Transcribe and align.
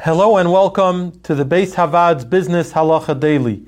Hello 0.00 0.38
and 0.38 0.50
welcome 0.50 1.20
to 1.20 1.34
the 1.34 1.44
Beis 1.44 1.74
Havad's 1.74 2.24
Business 2.24 2.72
Halacha 2.72 3.20
Daily. 3.20 3.62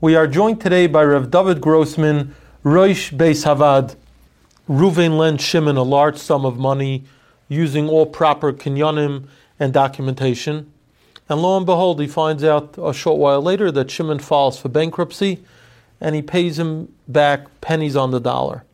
We 0.00 0.16
are 0.16 0.26
joined 0.26 0.60
today 0.60 0.86
by 0.86 1.04
Rev 1.04 1.30
David 1.30 1.60
Grossman, 1.60 2.34
Roish 2.64 3.16
Beis 3.16 3.44
Havad. 3.44 3.94
Ruvain 4.68 5.18
lent 5.18 5.40
Shimon 5.40 5.76
a 5.76 5.82
large 5.82 6.16
sum 6.16 6.46
of 6.46 6.58
money 6.58 7.04
using 7.48 7.90
all 7.90 8.06
proper 8.06 8.54
kinyanim 8.54 9.28
and 9.60 9.72
documentation. 9.72 10.72
And 11.28 11.42
lo 11.42 11.58
and 11.58 11.66
behold, 11.66 12.00
he 12.00 12.08
finds 12.08 12.42
out 12.42 12.76
a 12.82 12.94
short 12.94 13.18
while 13.18 13.42
later 13.42 13.70
that 13.70 13.90
Shimon 13.90 14.18
files 14.18 14.58
for 14.58 14.70
bankruptcy 14.70 15.44
and 16.00 16.14
he 16.16 16.22
pays 16.22 16.58
him 16.58 16.92
back 17.06 17.60
pennies 17.60 17.94
on 17.94 18.12
the 18.12 18.20
dollar. 18.20 18.64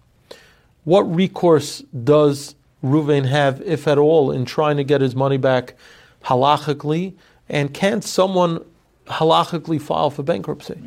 What 0.84 1.02
recourse 1.02 1.80
does 2.04 2.54
Ruvain 2.82 3.26
have, 3.26 3.60
if 3.62 3.88
at 3.88 3.98
all, 3.98 4.30
in 4.30 4.44
trying 4.44 4.76
to 4.76 4.84
get 4.84 5.00
his 5.00 5.16
money 5.16 5.36
back 5.36 5.74
halachically? 6.24 7.14
And 7.48 7.72
can 7.72 8.02
someone 8.02 8.64
halachically 9.06 9.80
file 9.80 10.10
for 10.10 10.22
bankruptcy? 10.22 10.78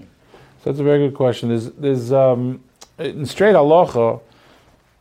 So 0.64 0.72
that's 0.72 0.80
a 0.80 0.84
very 0.84 1.08
good 1.08 1.16
question. 1.16 1.50
There's, 1.50 1.72
there's 1.72 2.12
um, 2.12 2.64
in 2.98 3.26
straight 3.26 3.56
halacha, 3.56 4.22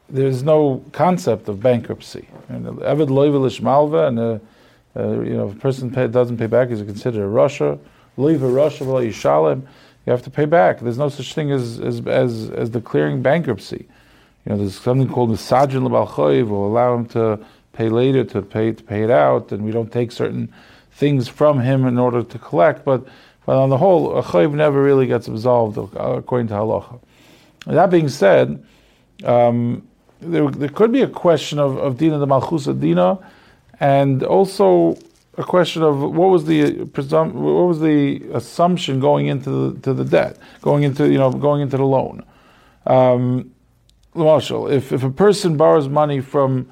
there's 0.09 0.42
no 0.42 0.84
concept 0.92 1.48
of 1.48 1.62
bankruptcy. 1.62 2.28
Evid 2.51 3.09
loivelish 3.09 3.61
malva, 3.61 4.06
and 4.09 4.19
a, 4.19 4.41
uh, 4.97 5.20
you 5.20 5.37
know, 5.37 5.48
if 5.48 5.56
a 5.56 5.59
person 5.59 5.91
pay, 5.91 6.06
doesn't 6.06 6.37
pay 6.37 6.47
back, 6.47 6.69
he's 6.69 6.83
considered 6.83 7.25
a 7.25 7.28
rasha. 7.28 7.78
Leave 8.16 8.42
a 8.42 8.47
yishalem. 8.47 9.62
You 10.06 10.12
have 10.12 10.23
to 10.23 10.30
pay 10.30 10.45
back. 10.45 10.80
There's 10.80 10.98
no 10.98 11.09
such 11.09 11.34
thing 11.34 11.51
as 11.51 11.80
as 11.80 12.06
as, 12.06 12.51
as 12.51 12.70
declaring 12.70 13.23
bankruptcy. 13.23 13.89
You 14.45 14.53
know, 14.53 14.59
there's 14.59 14.78
something 14.78 15.08
called 15.08 15.30
misajin 15.30 15.89
lebalchoiv, 15.89 16.48
will 16.48 16.67
allow 16.67 16.95
him 16.95 17.06
to 17.06 17.41
pay 17.75 17.89
later 17.89 18.25
to 18.25 18.42
pay 18.42 18.72
to 18.72 18.83
pay 18.83 19.03
it 19.03 19.11
out, 19.11 19.53
and 19.53 19.64
we 19.64 19.72
don't 19.72 19.92
take 19.92 20.12
certain 20.12 20.53
things 20.92 21.28
from 21.28 21.61
him 21.61 21.86
in 21.86 21.98
order 21.98 22.22
to 22.22 22.39
collect. 22.39 22.84
But 22.84 23.06
but 23.47 23.56
on 23.58 23.69
the 23.69 23.78
whole, 23.78 24.17
a 24.17 24.22
chayiv 24.22 24.55
never 24.55 24.83
really 24.83 25.06
gets 25.06 25.28
absolved 25.28 25.77
according 25.77 26.48
to 26.48 26.55
halacha. 26.55 27.00
That 27.67 27.91
being 27.91 28.08
said, 28.08 28.64
um, 29.25 29.86
there, 30.20 30.50
there 30.50 30.69
could 30.69 30.92
be 30.92 31.02
a 31.02 31.08
question 31.08 31.58
of, 31.58 31.77
of 31.77 31.98
dina 31.98 32.19
the 32.19 32.27
malchusa 32.27 32.78
dina, 32.78 33.19
and 33.80 34.22
also 34.22 34.97
a 35.36 35.45
question 35.45 35.83
of 35.83 36.00
what 36.00 36.30
was 36.30 36.45
the 36.47 36.84
presum- 36.86 37.33
what 37.33 37.67
was 37.67 37.80
the 37.80 38.22
assumption 38.33 39.00
going 39.00 39.27
into 39.27 39.50
the, 39.50 39.80
to 39.80 39.92
the 39.92 40.05
debt, 40.05 40.39
going 40.62 40.83
into 40.84 41.11
you 41.11 41.19
know 41.19 41.30
going 41.30 41.61
into 41.61 41.77
the 41.77 41.84
loan. 41.84 42.25
Um, 42.86 43.50
if, 44.17 44.92
if 44.92 45.02
a 45.02 45.11
person 45.11 45.56
borrows 45.56 45.89
money 45.89 46.20
from 46.20 46.70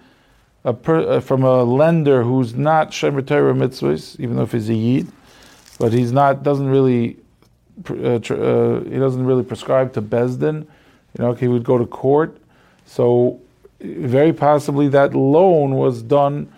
a 0.64 0.72
per, 0.72 1.00
uh, 1.00 1.20
from 1.20 1.42
a 1.42 1.62
lender 1.62 2.22
who's 2.22 2.54
not 2.54 2.90
Shemer 2.90 3.26
Torah 3.26 3.54
mitzvahs, 3.54 4.18
even 4.20 4.36
though 4.36 4.42
if 4.42 4.52
he's 4.52 4.68
a 4.68 4.74
yid, 4.74 5.08
but 5.78 5.92
he's 5.92 6.12
not 6.12 6.42
doesn't 6.42 6.68
really 6.68 7.16
uh, 7.88 8.18
tr- 8.18 8.34
uh, 8.34 8.80
he 8.84 8.98
doesn't 8.98 9.24
really 9.24 9.42
prescribe 9.42 9.92
to 9.94 10.02
Besdin, 10.02 10.66
you 11.18 11.24
know, 11.24 11.32
he 11.32 11.48
would 11.48 11.64
go 11.64 11.78
to 11.78 11.86
court. 11.86 12.36
So 12.86 13.40
very 13.80 14.32
possibly 14.32 14.88
that 14.88 15.14
loan 15.14 15.74
was 15.74 16.02
done 16.02 16.52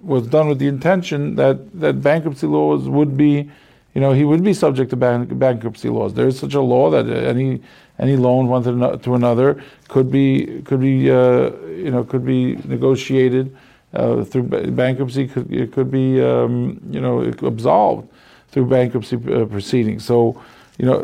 was 0.00 0.26
done 0.26 0.48
with 0.48 0.58
the 0.58 0.68
intention 0.68 1.34
that, 1.36 1.80
that 1.80 2.02
bankruptcy 2.02 2.46
laws 2.46 2.88
would 2.88 3.16
be, 3.16 3.50
you 3.98 4.02
know, 4.04 4.12
he 4.12 4.24
would 4.24 4.44
be 4.44 4.54
subject 4.54 4.90
to 4.90 4.96
bank, 4.96 5.36
bankruptcy 5.40 5.88
laws. 5.88 6.14
There 6.14 6.28
is 6.28 6.38
such 6.38 6.54
a 6.54 6.60
law 6.60 6.88
that 6.88 7.08
any 7.08 7.60
any 7.98 8.16
loan 8.16 8.46
one 8.46 8.62
to 8.62 9.14
another 9.14 9.60
could 9.88 10.08
be 10.08 10.62
could 10.62 10.80
be 10.80 11.10
uh, 11.10 11.50
you 11.86 11.90
know 11.90 12.04
could 12.04 12.24
be 12.24 12.54
negotiated 12.74 13.56
uh, 13.94 14.22
through 14.22 14.44
bankruptcy. 14.82 15.26
Could, 15.26 15.52
it 15.52 15.72
could 15.72 15.90
be 15.90 16.22
um, 16.22 16.80
you 16.92 17.00
know 17.00 17.22
absolved 17.42 18.08
through 18.52 18.66
bankruptcy 18.66 19.16
uh, 19.16 19.46
proceedings. 19.46 20.04
So 20.04 20.40
you 20.78 20.86
know 20.86 20.98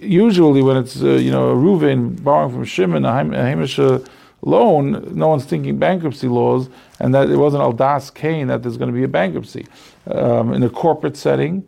usually 0.00 0.62
when 0.62 0.78
it's 0.78 1.02
uh, 1.02 1.08
you 1.26 1.32
know 1.32 1.50
a 1.50 1.54
Reuven 1.54 2.24
borrowing 2.24 2.50
from 2.50 2.64
Shimon 2.64 3.04
a 3.04 3.12
Hamish 3.12 3.78
loan, 4.40 5.14
no 5.14 5.28
one's 5.28 5.44
thinking 5.44 5.76
bankruptcy 5.78 6.28
laws, 6.28 6.70
and 6.98 7.14
that 7.14 7.28
it 7.28 7.36
wasn't 7.36 7.62
al 7.62 7.72
das 7.72 8.08
kain 8.08 8.46
that 8.46 8.62
there's 8.62 8.78
going 8.78 8.90
to 8.90 8.96
be 8.96 9.04
a 9.04 9.14
bankruptcy 9.20 9.66
um, 10.06 10.54
in 10.54 10.62
a 10.62 10.70
corporate 10.70 11.18
setting. 11.18 11.62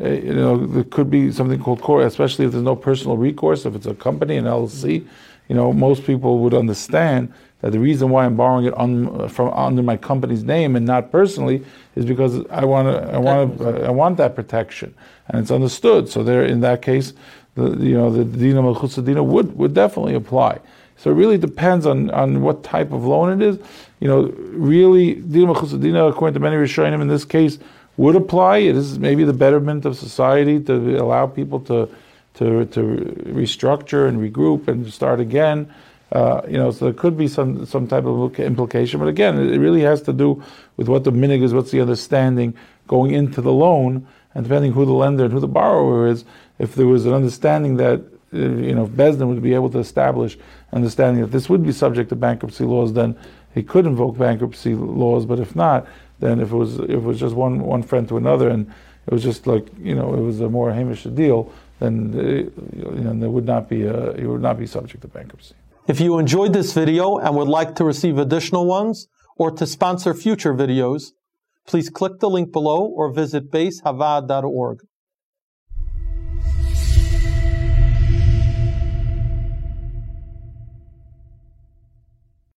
Uh, 0.00 0.08
you 0.08 0.32
know, 0.32 0.66
there 0.66 0.84
could 0.84 1.10
be 1.10 1.30
something 1.30 1.60
called 1.62 1.82
core, 1.82 2.02
especially 2.02 2.46
if 2.46 2.52
there's 2.52 2.64
no 2.64 2.76
personal 2.76 3.16
recourse. 3.16 3.66
If 3.66 3.74
it's 3.74 3.86
a 3.86 3.94
company, 3.94 4.36
an 4.36 4.44
LLC, 4.44 5.06
you 5.48 5.54
know, 5.54 5.72
most 5.72 6.04
people 6.04 6.38
would 6.38 6.54
understand 6.54 7.32
that 7.60 7.72
the 7.72 7.78
reason 7.78 8.08
why 8.08 8.24
I'm 8.24 8.36
borrowing 8.36 8.64
it 8.64 8.74
on, 8.74 9.28
from 9.28 9.52
under 9.52 9.82
my 9.82 9.96
company's 9.96 10.42
name 10.42 10.76
and 10.76 10.86
not 10.86 11.10
personally 11.10 11.64
is 11.96 12.06
because 12.06 12.46
I 12.50 12.64
want 12.64 12.88
to, 12.88 13.12
I 13.12 13.18
want 13.18 13.58
to, 13.58 13.84
I 13.84 13.90
want 13.90 14.16
that 14.16 14.34
protection, 14.34 14.94
and 15.28 15.42
it's 15.42 15.50
understood. 15.50 16.08
So 16.08 16.22
there, 16.22 16.44
in 16.44 16.60
that 16.60 16.80
case, 16.80 17.12
the 17.56 17.76
you 17.76 17.94
know 17.94 18.10
the 18.10 18.24
dina 18.24 18.62
malchus 18.62 18.96
would 18.96 19.56
would 19.56 19.74
definitely 19.74 20.14
apply. 20.14 20.60
So 20.96 21.10
it 21.10 21.14
really 21.14 21.38
depends 21.38 21.86
on, 21.86 22.10
on 22.10 22.42
what 22.42 22.62
type 22.62 22.92
of 22.92 23.06
loan 23.06 23.40
it 23.40 23.46
is. 23.46 23.58
You 24.00 24.08
know, 24.08 24.22
really, 24.52 25.14
dina 25.16 25.46
malchus 25.46 25.72
according 25.72 26.34
to 26.34 26.40
many 26.40 26.56
Rishonim 26.56 27.02
in 27.02 27.08
this 27.08 27.24
case 27.24 27.58
would 27.96 28.16
apply. 28.16 28.58
It 28.58 28.76
is 28.76 28.98
maybe 28.98 29.24
the 29.24 29.32
betterment 29.32 29.84
of 29.84 29.96
society 29.96 30.60
to 30.60 30.96
allow 30.96 31.26
people 31.26 31.60
to 31.60 31.88
to, 32.34 32.64
to 32.64 32.80
restructure 33.26 34.08
and 34.08 34.18
regroup 34.18 34.68
and 34.68 34.90
start 34.90 35.20
again. 35.20 35.72
Uh, 36.12 36.40
you 36.48 36.56
know, 36.56 36.70
so 36.70 36.86
there 36.86 36.94
could 36.94 37.16
be 37.16 37.28
some 37.28 37.64
some 37.66 37.86
type 37.86 38.04
of 38.04 38.38
implication, 38.40 38.98
but 38.98 39.08
again, 39.08 39.38
it 39.38 39.58
really 39.58 39.82
has 39.82 40.02
to 40.02 40.12
do 40.12 40.42
with 40.76 40.88
what 40.88 41.04
the 41.04 41.12
minig 41.12 41.42
is, 41.42 41.54
what's 41.54 41.70
the 41.70 41.80
understanding 41.80 42.54
going 42.88 43.12
into 43.12 43.40
the 43.40 43.52
loan, 43.52 44.06
and 44.34 44.44
depending 44.44 44.72
who 44.72 44.84
the 44.84 44.92
lender 44.92 45.24
and 45.24 45.32
who 45.32 45.40
the 45.40 45.48
borrower 45.48 46.08
is. 46.08 46.24
If 46.58 46.74
there 46.74 46.86
was 46.86 47.06
an 47.06 47.12
understanding 47.12 47.76
that 47.76 48.00
uh, 48.32 48.38
you 48.38 48.74
know, 48.74 48.84
if 48.84 48.90
Besdin 48.90 49.28
would 49.28 49.42
be 49.42 49.54
able 49.54 49.70
to 49.70 49.78
establish 49.78 50.38
understanding 50.72 51.22
that 51.22 51.32
this 51.32 51.48
would 51.48 51.64
be 51.64 51.72
subject 51.72 52.10
to 52.10 52.16
bankruptcy 52.16 52.64
laws, 52.64 52.92
then 52.92 53.16
he 53.54 53.62
could 53.62 53.86
invoke 53.86 54.16
bankruptcy 54.18 54.74
laws. 54.74 55.26
But 55.26 55.40
if 55.40 55.56
not, 55.56 55.86
then 56.20 56.40
if 56.40 56.52
it 56.52 56.56
was 56.56 56.78
if 56.78 56.90
it 56.90 57.02
was 57.02 57.18
just 57.18 57.34
one 57.34 57.60
one 57.60 57.82
friend 57.82 58.08
to 58.08 58.16
another, 58.16 58.48
and 58.48 58.72
it 59.06 59.12
was 59.12 59.22
just 59.22 59.46
like 59.46 59.66
you 59.78 59.94
know 59.94 60.14
it 60.14 60.20
was 60.20 60.40
a 60.40 60.48
more 60.48 60.72
hamish 60.72 61.04
deal, 61.04 61.52
then 61.80 62.14
uh, 62.14 62.22
you 62.76 63.04
know, 63.04 63.14
there 63.14 63.30
would 63.30 63.46
not 63.46 63.68
be 63.68 63.82
a, 63.82 64.10
it 64.12 64.26
would 64.26 64.42
not 64.42 64.58
be 64.58 64.66
subject 64.66 65.02
to 65.02 65.08
bankruptcy. 65.08 65.54
If 65.88 65.98
you 66.00 66.18
enjoyed 66.18 66.52
this 66.52 66.72
video 66.72 67.18
and 67.18 67.34
would 67.34 67.48
like 67.48 67.74
to 67.76 67.84
receive 67.84 68.18
additional 68.18 68.66
ones 68.66 69.08
or 69.36 69.50
to 69.50 69.66
sponsor 69.66 70.14
future 70.14 70.54
videos, 70.54 71.12
please 71.66 71.88
click 71.88 72.20
the 72.20 72.30
link 72.30 72.52
below 72.52 72.84
or 72.84 73.12
visit 73.12 73.50
baishavaad.org. 73.50 74.80